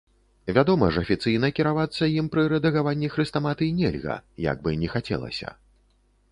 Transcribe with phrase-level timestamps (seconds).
[0.57, 4.19] Вядома ж, афіцыйна кіравацца ім пры рэдагаванні хрэстаматый нельга,
[4.51, 5.49] як бы ні хацелася.